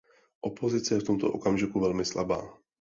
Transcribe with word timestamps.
Opozice 0.49 0.91
je 0.97 0.99
v 0.99 1.03
tomto 1.07 1.31
okamžiku 1.31 1.79
velmi 1.79 2.05
slabá. 2.05 2.57